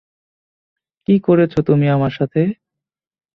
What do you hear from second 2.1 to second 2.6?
সাথে?